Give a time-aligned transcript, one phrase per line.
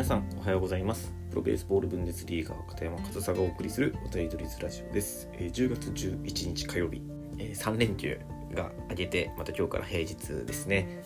[0.00, 1.12] 皆さんおはようございます。
[1.28, 7.02] プロベースボール分裂リーガー片山和沙がお送りするおたりどりずラジオです、えー10月11日火曜日、
[7.36, 8.18] えー3連休
[8.54, 10.16] が明けてまた今日から平日
[10.46, 11.02] ですね。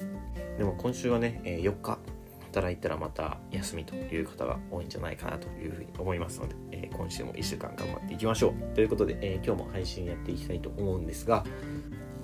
[0.59, 1.99] でも今週はね、えー4日
[2.53, 8.75] 働いたらまた休みという方が多いんじゃないかなというふうに思いますので、えー今週も1週間頑張っていきましょう。
[8.77, 11.45] ということで、えー今日も配信やっていきたいと思うんですが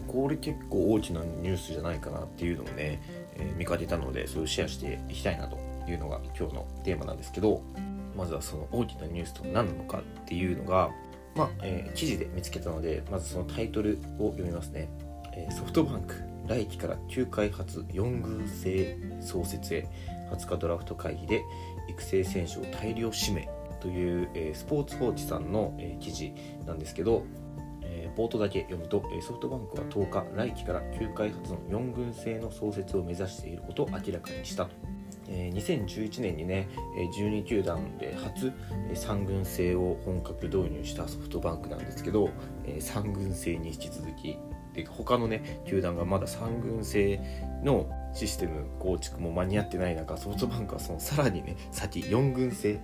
[0.07, 3.03] これ結構大きなニュースじゃないかなっていうのをね、
[3.35, 5.59] えー見かけたのでそれをシェアしていきたいなと
[5.91, 7.63] いうのが今日のテーマなんですけど
[8.17, 10.91] まずはその大きなニュースと何なのかっていうのが、
[11.35, 14.89] まあえー記事で見つけたのでまずそのタイトルを読みますね、
[15.35, 16.15] えーソフトバンク
[16.47, 19.87] 来季から旧開発4軍制創設へ
[20.33, 21.43] 20日ドラフト会議で
[21.89, 23.49] 育成選手を大量指名
[23.81, 26.33] という、えースポーツ報知さんの、え記事
[26.67, 27.25] なんですけど、
[27.83, 35.00] え冒頭だけ読むとえソフトバンクは10日来季から旧開発の4軍制の創設を目指していることを明らかにしたと。
[35.31, 36.69] え2011年にね
[37.17, 38.53] 12球団で初
[38.93, 42.31] 3軍制を本格導入したソフトバンクなんですけど、
[42.67, 44.37] 3軍制に引き続き。
[44.75, 47.21] で他のね球団がまだ3軍制
[47.65, 52.81] のシステム構築も間に合ってない中ソフトバンクはそのさらにね先4軍制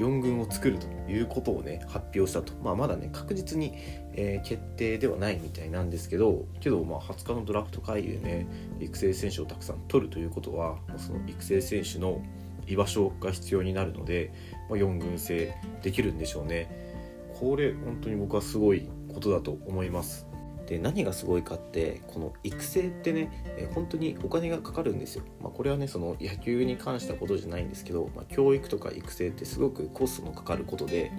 [0.00, 3.74] 4軍を作るということをね発表したと、まあ、まだね確実に、
[4.14, 8.46] えー決定ではないみたいなんですけどけどまあ20日のドラフト会議でね
[8.80, 12.22] 育成選手をたくさん取るということはその育成選手の
[12.66, 14.32] 居場所が必要になるので、
[14.68, 16.90] まあ、4軍制できるんでしょうね。
[17.38, 20.29] これ本当に僕はすごいことだと思います。
[20.70, 31.10] で何がすごいかってこの育成ってねえー本当にお金がかかるんですよ、まあ、これはねその野球に関したことじゃないんですけど、まあ、教育とか育成ってすごくコストのかかることで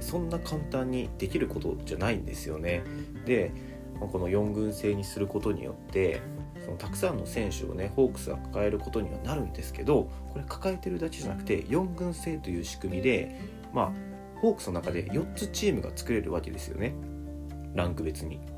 [0.00, 2.82] そんな簡単にできることじゃないんですよね。
[3.24, 3.52] で、
[3.98, 6.20] まあこの4軍制にすることによって
[6.62, 13.40] そのたくさんの選手をねホークスが抱えることにはなるんですけどこれ抱えてるだけじゃなくて4軍制という仕組みで
[13.72, 13.92] まあ
[14.40, 16.94] ホークスの中で4つチームが作れるわけですよね。
[17.74, 18.53] ランク別に。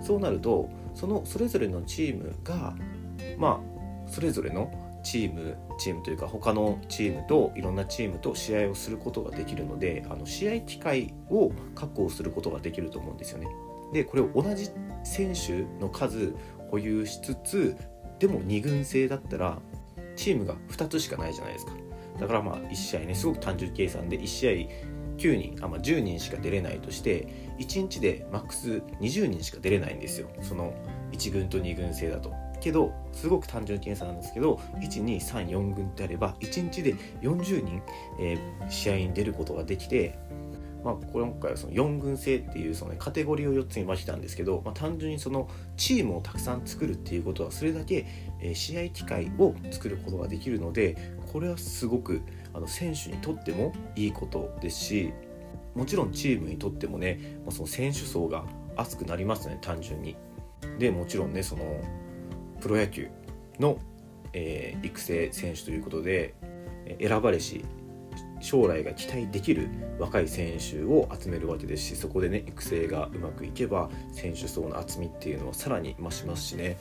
[0.00, 2.74] そうなるとそのそれぞれのチームが
[3.36, 3.60] ま
[4.06, 4.72] あそれぞれの
[5.02, 13.48] チームチームというか他のチームといろんなチームと試合をすることができるのであの試合機会を確保することができると思うんですよね。
[13.92, 14.70] でこれを同じ
[15.04, 16.34] 選手の数
[16.70, 17.76] 保有しつつ
[18.18, 19.58] でも2軍制だったら
[20.16, 21.72] チームが2つしかないじゃないですか
[22.20, 30.28] だからまあ1試合ねすごく単純計算で1試合9人あ、まあ、10人しか出れないとして1日でマックス20人しか出れないんですよ。
[30.42, 30.72] その
[31.12, 32.32] 1軍と2軍制だと。
[32.60, 37.82] けどすごく単純計算なんですけど1234軍ってあれば1日で40人、
[38.18, 40.18] えー試合に出ることができて
[40.84, 48.06] まあ、今回はその4軍制っていうその、ね、カテゴリーを4つに分けたんですけど、まあ、単純にそのチームをたくさん作るっていうことはそれだけ、
[48.40, 52.22] え試合機会を作ることができるのでこれはすごく
[52.52, 55.12] あの選手にとってもいいことですし
[55.74, 58.44] もちろんチームにとってもね、ま、その選手層が
[58.76, 60.16] 厚くなりますね単純に。
[60.78, 61.80] でもちろんねその
[62.60, 63.08] プロ野球
[63.60, 63.78] の、
[64.32, 66.34] えー育成選手ということで
[67.00, 67.64] 選ばれし
[68.40, 69.68] 将来が期待できる
[69.98, 76.78] 若い選手を集めるわけですしそこでね育成がうまくいけば選手層の厚みっていうのはさらに増しますしね、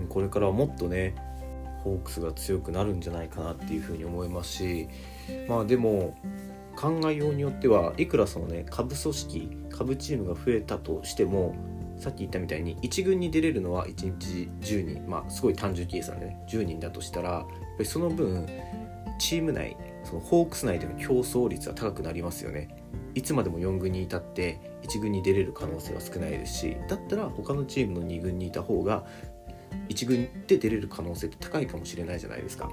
[0.00, 1.14] うん、これからはもっとね
[1.84, 4.88] ホークスが強くなるんじゃないかなっていうふうに思いますし
[5.48, 6.16] まあでも
[6.76, 11.54] 考えようによってはいくらそのね下部組織下部チームが増えたとしても
[11.98, 17.48] さっき言ったみたいに1軍に出れるのは1日10人まあすごい単純計算でね10人だとしたらやっぱ
[17.80, 18.46] りその分
[19.18, 22.68] チーム内そのホークス内での競争率は高くなりますよね。
[23.14, 29.06] いつまでも4軍にいたって1軍に出れる可能性は少ないですしだったら他のチームの2軍にいた方が
[29.88, 32.70] 1軍で出れる可能性って高いかもしれないじゃないですか。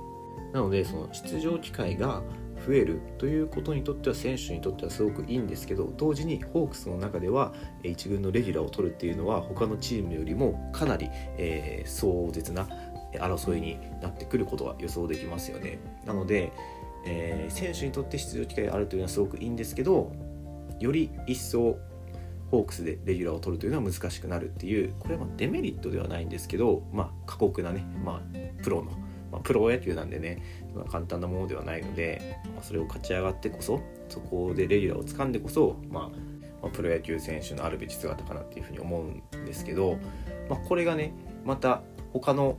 [0.53, 2.23] なのでその出場機会が
[2.65, 12.67] 増えるということにとっては選手にとってはすごくいいんですけど同時にホークスの中ではえ1軍のレギュラーを取るっていうのは他のチームよりもかなり、えー壮絶な
[13.13, 15.79] 争いになってくることが予想できますよね。
[16.05, 16.51] なので、
[17.05, 20.11] えー選手にとって出場機会があるというのはすごくいいんですけど
[20.79, 21.77] より一層
[22.51, 28.91] ホークスでレギュラーを取るというのは難しくなるっていうこれはデメリットではないんですけど、まあ、過酷なね、まあ、プロの、
[29.31, 30.41] まあ、プロ野球なんでね、
[30.75, 39.97] ま簡単なものではないので、まあ、それを勝ち上がってこそそこでレギュラーを掴んでこそ、まあまあ、プロ野球選手のあるべき姿かなっていうふうに思うんですけど、
[40.49, 41.13] まあ、これがね
[41.43, 41.81] また
[42.13, 42.57] 他の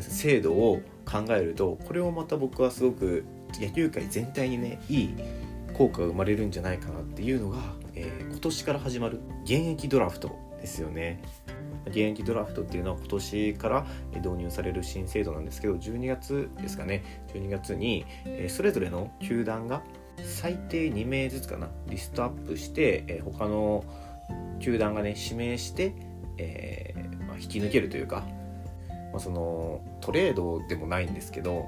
[0.00, 3.24] 制度を考えるとこれをまた僕はすごく
[3.60, 5.14] 野球界全体にねいい
[5.74, 7.58] 効果が生まれるんじゃないかなっていうのが、
[7.94, 11.22] えー年から始まる現役ドラフトですよね。
[11.86, 17.02] 現役ドラフトっていうのは今年から導入される新制度なんですけど12月ですかね。
[17.34, 18.04] 12月に
[18.48, 19.82] それぞれの球団が
[20.24, 23.84] 最低2名ずつかなリストアップして他の
[24.60, 25.94] 球団がね指名して、
[26.38, 28.24] えーまあ、引き抜けるというか、
[29.12, 31.66] まあ、そのトレードでもないんですけど、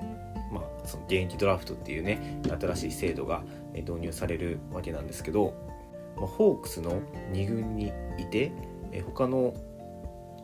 [0.52, 3.42] まあ、その現役ドラフトっていうね新しい制度が
[3.74, 5.54] 導入されるわけなんですけど、
[6.16, 7.00] まあ、ホークスの
[7.32, 8.52] 2軍にいて、
[8.92, 9.54] え、他の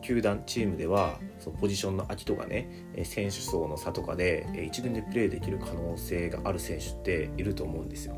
[0.01, 2.67] 球団チームではそのポジションの空きとかね
[3.03, 8.15] 選手層の差とかで1軍でプレーできる可能性がある選手っていると思うんですよ。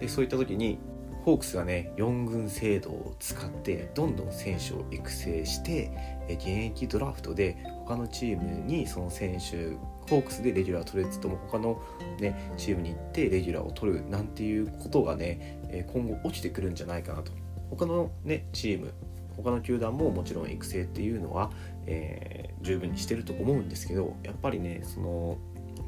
[0.00, 0.78] でそういった時に
[1.24, 5.90] ホークスがね4軍制度を使ってどんどん選手を育成して
[6.28, 9.76] 現役ドラフトで他のチームにその選手
[10.08, 11.82] ホークスでレギュラー取れずとも他の、
[12.20, 15.55] ね、チームに行ってレギュラーを取るなんていうことがね
[15.92, 17.32] 今後起きてくるんじゃないかなと。
[17.70, 18.92] 他の、ね、チーム
[19.36, 21.50] 他の球団ももちろん育成っていうのは、
[21.86, 25.38] えー、十分にしてると思うんですけどやっぱりねその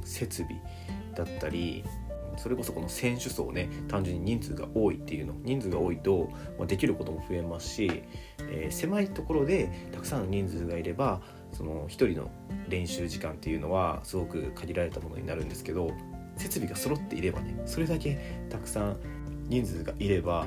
[0.04, 0.60] 設備
[1.14, 1.84] だったり
[2.36, 8.02] それこそこの選手層ね単純に人数が多いっていうの人数が多いと、まあ、できることも増えますし、
[8.38, 11.20] えー、狭いところでたくさんの人数がいれば
[11.52, 12.30] その1人の
[12.68, 15.90] 練習時間っていうのはすごく限られたものになるんですけど
[16.36, 18.96] 設備が揃っていればねそれだけたくさん
[19.48, 20.46] 人数がいれば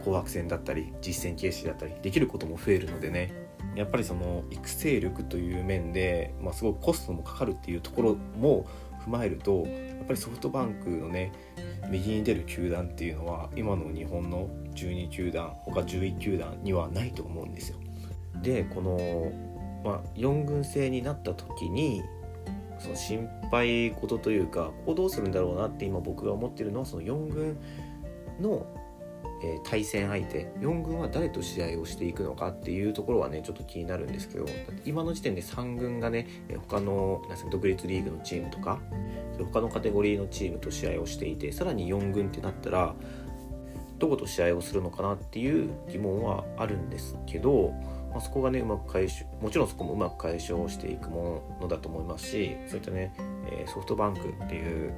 [0.00, 8.66] 紅白戦だったり実戦形式だったりできることも増えるのでねやっぱりその育成力という面で、まあ、すごくコストもかかるっていうところも
[9.06, 11.32] 踏まえるとやっぱりソフトバンクのね
[11.90, 17.78] 右に出る球団っていうのは今の日本の12球団他11球団にはないと思うんですよ。
[18.42, 19.32] でこの、
[19.84, 22.02] まあ、4軍制になった時に
[22.78, 27.58] その心配事というかこうどうするんだろうなって今僕が思ってるのはその4軍
[28.40, 28.66] の
[29.40, 34.46] えー、対戦相手4軍は誰と試合をしていくのかっていうところはねちょっと気になるんですけど
[34.84, 36.26] 今の時点で3軍がね
[36.68, 38.80] 他の独立リーグのチームとか
[39.52, 42.94] 他のカテゴリーのチームと試合をしていてさらに4軍ってなったら
[43.98, 47.72] どこと試合をするのかなっていう疑問はあるんですけど、
[48.10, 53.12] まあ、そこがねうまく解消もちろんそこもうまく解消していくものだと思いますしそういったね、
[53.50, 54.92] えソフトバンクっていう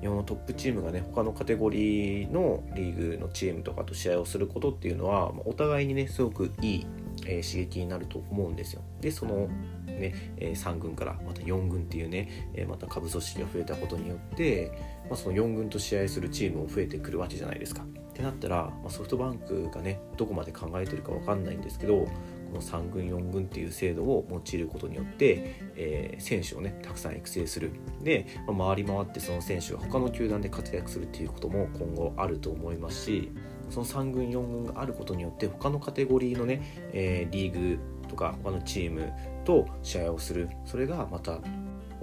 [0.00, 6.86] 日本のトップチームがね他のカテゴリーのリーグのチームとかと試合をすることっていうのはお互いにねすごくいい、
[7.26, 8.82] えー、刺激になると思うんですよ。
[9.00, 9.48] でその
[9.86, 14.72] ね、え、3軍からまた4軍っていうね、え、また下部組織が増えたことによって、
[15.08, 17.82] まあ、その4軍と試合するチームも増えてくるわけじゃないですか。
[17.82, 22.06] ってなったら、まあ、ソフトバンクがねどこまで考えてるか分かんないんですけど
[22.52, 27.72] の3軍4軍っていう制度を用いることによって、えー、選手をねたくさん育成する。
[28.02, 33.32] で、まあ、回り回ってその選手が他の球団で活躍するっていうことも今後あると思いますし
[33.70, 37.78] その3軍4軍があることによって他のカテゴリーのね、えー、リーグ
[38.08, 39.12] とか他のチーム
[39.44, 40.50] と試合をする。
[40.64, 41.38] それがまた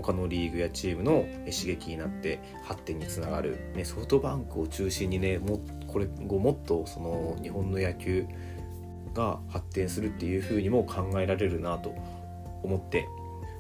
[0.02, 8.26] 他のリーグやチームの刺激になって発展につながる、ね、ソフトバンクを中心にねもこれ後もっとその日本の野球
[9.14, 11.94] が発展するっていうふうにも考えられるなと
[12.64, 13.08] 思って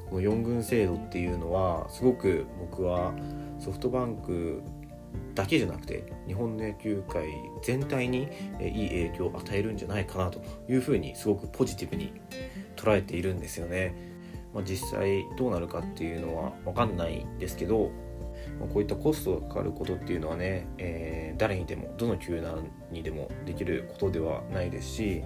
[0.09, 3.13] この4軍制度っていうのはすごく僕は
[3.59, 4.61] ソフトバンク
[5.35, 7.27] だけじゃなくて日本の野球界
[7.63, 8.27] 全体に
[8.61, 12.13] いい影響を与えるんじゃないかなというふうにすごくポジティブに
[12.75, 13.93] 捉えているんですよね。
[14.53, 17.91] まあ、実際どうなるかっていうのは分かんないですけど
[18.59, 25.23] まこういったコストがかかることっていうのはね、えー、誰にでもどの球団にでもできることではないですし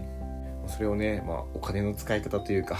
[0.67, 2.79] それをね、まあ、お金の使い方というか、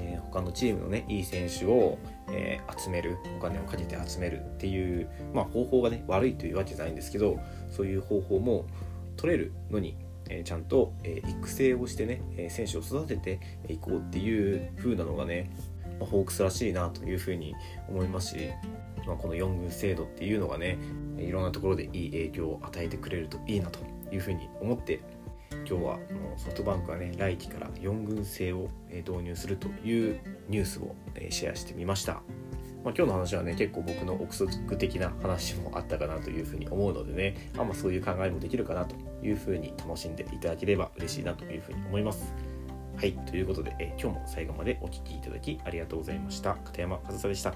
[0.00, 1.98] え、他のチームのねいい選手を、
[2.30, 7.38] えー、集めるお金をかけて集めるっていう、まあ、方法がね悪いというわけじゃないんですけど
[7.70, 8.66] そういう方法も
[9.16, 9.96] 取れるのに
[10.28, 15.50] えちゃんと、え育成をしてね、え選手を育てていこうっていう風なのがね、
[16.00, 17.54] まホークスらしいなというふうに
[17.88, 18.50] 思いますし、
[19.06, 20.78] まあ、この4軍制度っていうのがね
[21.18, 23.80] いろんなところでいい影響を与えてくれるといいなと
[24.12, 25.00] いうふうに思って
[25.68, 25.98] 今日は
[26.36, 30.94] ソフトバンクはね来季から4軍制を導入するというニュースを
[31.30, 32.22] シェアしてみました。
[32.84, 38.94] まあ、今日の話はね結構僕の憶測的な話もあったかなというふうに思うのでねあんまそういう考えもできるかなと
[39.26, 42.34] いうふうに楽しんでいただければ嬉しいなというふうに思います。
[42.96, 46.54] はい、ということで、え今日も最後までお聴きいただきありがとうございました。
[46.64, 47.54] 片山和沙でした。